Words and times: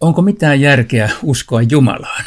Onko 0.00 0.22
mitään 0.22 0.60
järkeä 0.60 1.10
uskoa 1.22 1.62
Jumalaan? 1.62 2.24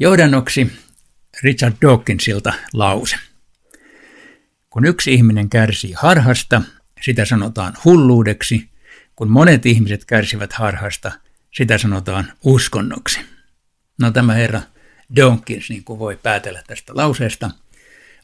Johdannoksi 0.00 0.72
Richard 1.42 1.74
Dawkinsilta 1.82 2.52
lause. 2.72 3.16
Kun 4.78 4.86
yksi 4.86 5.14
ihminen 5.14 5.50
kärsii 5.50 5.92
harhasta, 5.92 6.62
sitä 7.00 7.24
sanotaan 7.24 7.74
hulluudeksi. 7.84 8.68
Kun 9.16 9.30
monet 9.30 9.66
ihmiset 9.66 10.04
kärsivät 10.04 10.52
harhasta, 10.52 11.12
sitä 11.54 11.78
sanotaan 11.78 12.32
uskonnoksi. 12.44 13.20
No 14.00 14.10
tämä 14.10 14.34
herra 14.34 14.60
Dawkins, 15.16 15.70
niin 15.70 15.84
kuin 15.84 15.98
voi 15.98 16.16
päätellä 16.22 16.62
tästä 16.66 16.92
lauseesta, 16.96 17.50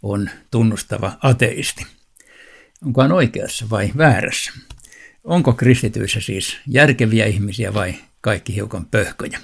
on 0.02 0.30
tunnustava 0.50 1.18
ateisti. 1.22 1.86
Onko 2.86 3.02
hän 3.02 3.12
oikeassa 3.12 3.70
vai 3.70 3.92
väärässä? 3.96 4.52
Onko 5.24 5.52
kristityissä 5.52 6.20
siis 6.20 6.56
järkeviä 6.66 7.26
ihmisiä 7.26 7.74
vai 7.74 7.94
kaikki 8.20 8.54
hiukan 8.54 8.86
pöhköjä? 8.86 9.40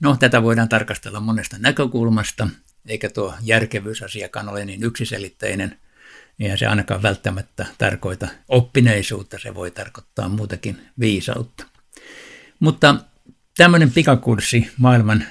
No, 0.00 0.16
tätä 0.16 0.42
voidaan 0.42 0.68
tarkastella 0.68 1.20
monesta 1.20 1.56
näkökulmasta, 1.58 2.48
eikä 2.86 3.10
tuo 3.10 3.34
järkevyysasiakaan 3.42 4.48
ole 4.48 4.64
niin 4.64 4.84
yksiselitteinen. 4.84 5.78
Eihän 6.40 6.58
se 6.58 6.66
ainakaan 6.66 7.02
välttämättä 7.02 7.66
tarkoita 7.78 8.28
oppineisuutta, 8.48 9.38
se 9.38 9.54
voi 9.54 9.70
tarkoittaa 9.70 10.28
muutakin 10.28 10.86
viisautta. 11.00 11.66
Mutta 12.60 12.96
tämmöinen 13.56 13.92
pikakurssi 13.92 14.70
maailman 14.76 15.24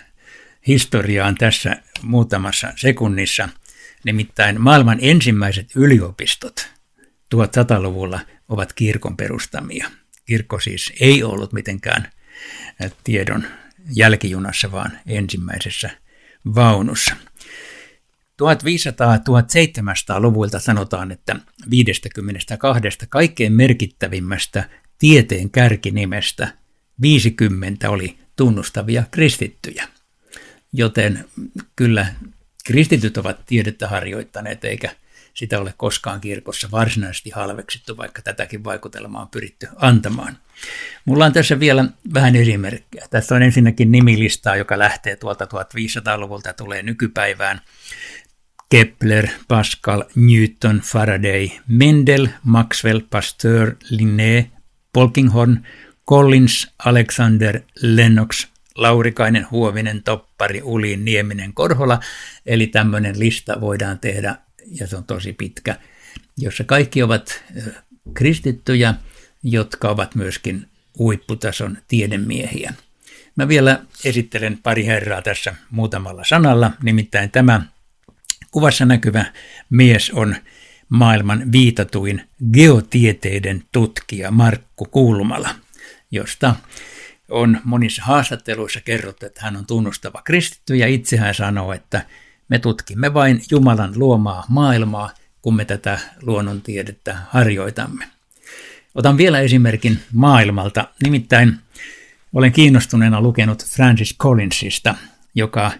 historiaan 0.67 1.35
tässä 1.35 1.75
muutamassa 2.01 2.73
sekunnissa, 2.75 3.49
nimittäin 4.03 4.61
maailman 4.61 4.97
ensimmäiset 5.01 5.75
yliopistot 5.75 6.69
1100-luvulla 7.35 8.19
ovat 8.49 8.73
kirkon 8.73 9.17
perustamia. 9.17 9.91
Kirkko 10.25 10.59
siis 10.59 10.93
ei 10.99 11.23
ollut 11.23 11.53
mitenkään 11.53 12.09
tiedon 13.03 13.43
jälkijunassa, 13.95 14.71
vaan 14.71 14.99
ensimmäisessä 15.07 15.89
vaunussa. 16.55 17.15
1500-1700-luvulta 18.41 20.59
sanotaan, 20.59 21.11
että 21.11 21.35
52 21.69 22.81
kaikkein 23.09 23.53
merkittävimmästä 23.53 24.63
tieteen 24.99 25.49
kärkinimestä 25.49 26.47
50 27.01 27.89
oli 27.89 28.17
tunnustavia 28.35 29.03
kristittyjä. 29.11 29.87
Joten 30.73 31.25
kyllä 31.75 32.05
kristityt 32.65 33.17
ovat 33.17 33.45
tiedettä 33.45 33.87
harjoittaneet, 33.87 34.65
eikä 34.65 34.95
sitä 35.33 35.59
ole 35.59 35.73
koskaan 35.77 36.21
kirkossa 36.21 36.67
varsinaisesti 36.71 37.29
halveksittu, 37.29 37.97
vaikka 37.97 38.21
tätäkin 38.21 38.63
vaikutelmaa 38.63 39.21
on 39.21 39.29
pyritty 39.29 39.67
antamaan. 39.75 40.37
Mulla 41.05 41.25
on 41.25 41.33
tässä 41.33 41.59
vielä 41.59 41.85
vähän 42.13 42.35
esimerkkejä. 42.35 43.07
Tässä 43.09 43.35
on 43.35 43.43
ensinnäkin 43.43 43.91
nimilistaa, 43.91 44.55
joka 44.55 44.79
lähtee 44.79 45.15
tuolta 45.15 45.45
1500-luvulta 45.45 46.49
ja 46.49 46.53
tulee 46.53 46.83
nykypäivään. 46.83 47.61
Kepler, 48.73 49.27
Pascal, 49.47 50.03
Newton, 50.15 50.81
Faraday, 50.81 51.49
Mendel, 51.67 52.27
Maxwell, 52.43 53.01
Pasteur, 53.09 53.75
Linné, 53.89 54.49
Polkinghorn, 54.93 55.67
Collins, 56.09 56.73
Alexander, 56.85 57.61
Lennox, 57.81 58.47
Laurikainen, 58.75 59.47
Huovinen, 59.51 60.03
Toppari, 60.03 60.61
Ulin, 60.63 61.05
Nieminen, 61.05 61.53
Korhola. 61.53 61.99
Eli 62.45 62.67
tämmöinen 62.67 63.19
lista 63.19 63.61
voidaan 63.61 63.99
tehdä 63.99 64.35
ja 64.79 64.87
se 64.87 64.97
on 64.97 65.03
tosi 65.03 65.33
pitkä, 65.33 65.75
jossa 66.37 66.63
kaikki 66.63 67.03
ovat 67.03 67.43
kristittyjä, 68.13 68.93
jotka 69.43 69.89
ovat 69.89 70.15
myöskin 70.15 70.67
huipputason 70.99 71.77
tiedemiehiä. 71.87 72.73
Mä 73.35 73.47
vielä 73.47 73.79
esittelen 74.05 74.59
pari 74.63 74.85
herraa 74.85 75.21
tässä 75.21 75.55
muutamalla 75.71 76.23
sanalla, 76.23 76.71
nimittäin 76.83 77.31
tämä 77.31 77.72
kuvassa 78.53 78.85
näkyvä 78.85 79.25
mies 79.69 80.11
on 80.11 80.35
maailman 80.89 81.51
viitatuin 81.51 82.21
geotieteiden 82.53 83.63
tutkija 83.71 84.31
Markku 84.31 84.85
Kulmala, 84.85 85.49
josta 86.11 86.55
on 87.29 87.61
monissa 87.63 88.03
haastatteluissa 88.05 88.81
kerrottu, 88.81 89.25
että 89.25 89.41
hän 89.43 89.55
on 89.55 89.65
tunnustava 89.65 90.21
kristitty 90.21 90.75
ja 90.75 90.87
itse 90.87 91.17
hän 91.17 91.35
sanoo, 91.35 91.73
että 91.73 92.05
me 92.49 92.59
tutkimme 92.59 93.13
vain 93.13 93.41
Jumalan 93.51 93.93
luomaa 93.95 94.45
maailmaa, 94.49 95.11
kun 95.41 95.55
me 95.55 95.65
tätä 95.65 95.99
luonnontiedettä 96.21 97.17
harjoitamme. 97.29 98.05
Otan 98.95 99.17
vielä 99.17 99.39
esimerkin 99.39 99.99
maailmalta. 100.13 100.87
Nimittäin 101.03 101.59
olen 102.33 102.51
kiinnostuneena 102.51 103.21
lukenut 103.21 103.65
Francis 103.65 104.15
Collinsista, 104.17 104.95
joka 105.35 105.71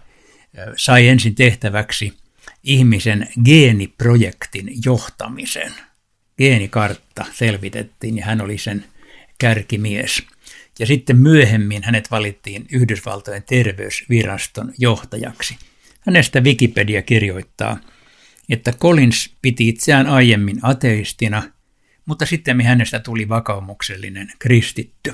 sai 0.75 1.07
ensin 1.07 1.35
tehtäväksi 1.35 2.22
ihmisen 2.63 3.27
geeniprojektin 3.45 4.71
johtamisen. 4.85 5.73
Geenikartta 6.37 7.25
selvitettiin 7.33 8.17
ja 8.17 8.25
hän 8.25 8.41
oli 8.41 8.57
sen 8.57 8.85
kärkimies. 9.37 10.23
Ja 10.79 10.85
sitten 10.85 11.17
myöhemmin 11.17 11.83
hänet 11.83 12.11
valittiin 12.11 12.65
Yhdysvaltojen 12.71 13.43
terveysviraston 13.43 14.73
johtajaksi– 14.77 15.57
Hänestä 16.05 16.41
Wikipedia 16.41 17.01
kirjoittaa, 17.01 17.79
että 18.49 18.73
Collins 18.73 19.29
piti 19.41 19.69
itseään 19.69 20.07
aiemmin 20.07 20.59
ateistina, 20.61 21.43
mutta 22.05 22.25
sitten 22.25 22.61
hänestä 22.61 22.99
tuli 22.99 23.29
vakaumuksellinen 23.29 24.31
kristitty. 24.39 25.13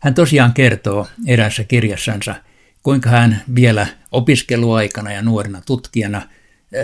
Hän 0.00 0.14
tosiaan 0.14 0.52
kertoo 0.52 1.06
erässä 1.26 1.64
kirjassansa, 1.64 2.34
kuinka 2.82 3.10
hän 3.10 3.42
vielä 3.54 3.86
opiskeluaikana 4.12 5.12
ja 5.12 5.22
nuorena 5.22 5.62
tutkijana 5.66 6.22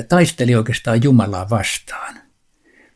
taisteli 0.09 0.55
oikeastaan 0.55 1.03
Jumalaa 1.03 1.51
vastaan. 1.51 2.15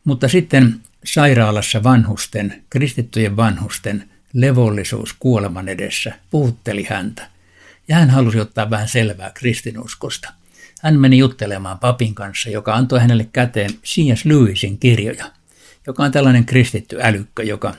Mutta 0.05 0.29
sitten 0.29 0.81
sairaalassa 1.05 1.83
vanhusten, 1.83 2.65
kristittyjen 2.71 3.37
vanhusten 3.37 4.09
levollisuus 4.33 5.15
kuoleman 5.19 5.69
edessä 5.69 6.13
puhutteli 6.31 6.87
häntä– 6.91 7.29
ja 7.89 7.97
hän 7.97 8.11
halusi 8.11 8.41
ottaa 8.41 8.71
vähän 8.71 8.89
selvää 8.89 9.31
kristinuskosta. 9.35 10.33
Hän 10.83 11.01
meni 11.01 11.19
juttelemaan 11.19 11.79
papin 11.79 12.15
kanssa, 12.15 12.51
joka 12.51 12.75
antoi 12.75 13.01
hänelle 13.01 13.29
käteen 13.33 13.71
C.S. 13.71 14.25
Lewisin 14.25 14.79
kirjoja, 14.79 15.33
joka 15.87 16.03
on 16.03 16.13
tällainen 16.13 16.45
kristitty 16.45 16.99
älykkö, 17.03 17.43
joka 17.43 17.75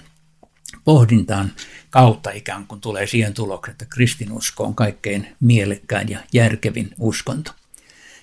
pohdintaan 0.83 1.51
kautta 1.89 2.31
ikään 2.31 2.67
kuin 2.67 2.81
tulee 2.81 3.07
siihen 3.07 3.33
tulokseen, 3.33 3.71
että 3.71 3.85
kristinusko 3.85 4.63
on 4.63 4.75
kaikkein 4.75 5.35
mielekkäin 5.39 6.09
ja 6.09 6.19
järkevin 6.33 6.89
uskonto. 6.99 7.51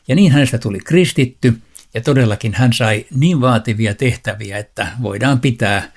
Ja 0.09 0.15
niin 0.15 0.33
hänestä 0.33 0.59
tuli 0.59 0.78
kristitty, 0.78 1.55
ja 1.94 2.00
todellakin 2.00 2.55
hän 2.55 2.72
sai 2.72 3.06
niin 3.15 3.41
vaativia 3.41 3.94
tehtäviä, 3.94 4.59
että 4.59 4.89
voidaan 5.03 5.41
pitää 5.41 5.93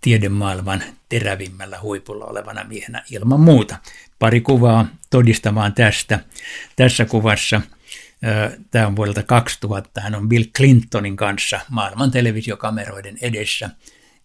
tiedemaailman 0.00 0.82
terävimmällä 1.08 1.80
huipulla 1.82 2.24
olevana 2.24 2.64
miehenä 2.64 3.04
ilman 3.10 3.40
muuta. 3.40 3.76
Pari 4.18 4.40
kuvaa 4.40 4.86
todistamaan 5.10 5.72
tästä. 5.72 6.18
Tässä 6.76 7.04
kuvassa 7.04 7.60
Tämä 8.70 8.86
on 8.86 8.96
vuodelta 8.96 9.22
2000. 9.22 10.00
Hän 10.00 10.14
on 10.14 10.28
Bill 10.28 10.44
Clintonin 10.56 11.16
kanssa 11.16 11.60
maailman 11.68 12.10
televisiokameroiden 12.10 13.18
edessä 13.20 13.70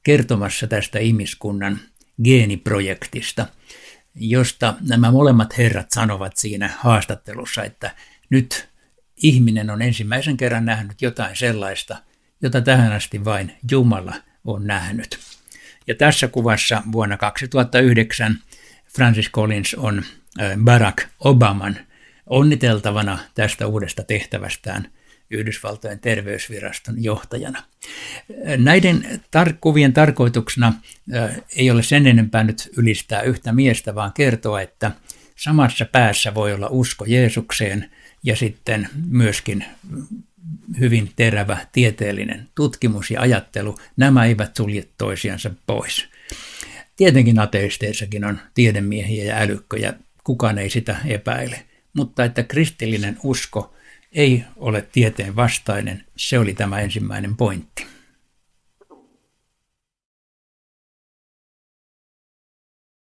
kertomassa 0.04 0.68
tästä 0.68 1.00
ihmiskunnan 1.00 1.80
geeniprojektista, 2.24 3.46
josta 4.16 4.74
nämä 4.82 5.12
molemmat 5.12 5.58
herrat 5.58 5.92
sanovat 5.92 6.38
siinä 6.38 6.70
haastattelussa, 6.78 7.64
että 7.64 7.96
nyt 8.30 8.70
ihminen 9.18 9.70
on 9.70 9.82
ensimmäisen 9.82 10.38
kerran 10.38 10.66
nähnyt 10.66 11.02
jotain 11.02 11.36
sellaista, 11.36 11.98
jota 12.42 12.62
tähän 12.62 12.94
asti 12.94 13.26
vain 13.26 13.52
Jumala 13.72 14.14
on 14.46 14.68
nähnyt. 14.68 15.20
Ja 15.88 15.96
tässä 15.96 16.28
kuvassa 16.28 16.84
vuonna 16.92 17.18
2009 17.18 18.40
Francis 18.96 19.32
Collins 19.32 19.74
on 19.74 20.04
Barack 20.64 21.08
Obaman 21.20 21.78
onniteltavana 22.28 23.20
tästä 23.36 23.68
uudesta 23.68 24.04
tehtävästään 24.04 24.92
Yhdysvaltojen 25.30 26.00
terveysviraston 26.00 27.04
johtajana. 27.04 27.64
Näiden 28.58 29.22
tar- 29.38 29.58
kuvien 29.62 29.94
tarkoituksena 29.94 30.74
ei 31.56 31.72
ole 31.72 31.84
sen 31.84 32.08
enempää 32.08 32.44
nyt 32.44 32.70
ylistää 32.78 33.22
yhtä 33.22 33.52
miestä, 33.52 33.96
vaan 33.96 34.14
kertoa, 34.14 34.62
että 34.62 34.92
samassa 35.36 35.86
päässä 35.86 36.34
voi 36.34 36.54
olla 36.54 36.68
usko 36.70 37.06
Jeesukseen– 37.08 37.90
ja 38.26 38.36
sitten 38.36 38.90
myöskin 39.10 39.66
hyvin 40.80 41.12
terävä 41.16 41.58
tieteellinen 41.72 42.50
tutkimus 42.56 43.12
ja 43.12 43.22
ajattelu, 43.22 43.78
nämä 43.98 44.26
eivät 44.26 44.56
sulje 44.56 44.88
toisiansa 44.98 45.52
pois. 45.68 46.06
Tietenkin 46.96 47.40
ateisteissakin 47.40 48.26
on 48.26 48.40
tiedemiehiä 48.54 49.24
ja 49.24 49.38
älykköjä, 49.38 49.94
kukaan 50.24 50.58
ei 50.58 50.70
sitä 50.70 50.98
epäile, 51.06 51.66
mutta 51.94 52.24
että 52.24 52.44
kristillinen 52.44 53.18
usko 53.24 53.76
ei 54.14 54.44
ole 54.56 54.88
tieteen 54.92 55.36
vastainen, 55.36 56.04
se 56.16 56.40
oli 56.40 56.54
tämä 56.54 56.80
ensimmäinen 56.80 57.36
pointti. 57.36 57.86